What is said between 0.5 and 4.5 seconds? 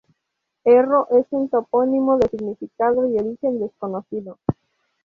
Erro es un topónimo de significado y origen desconocido.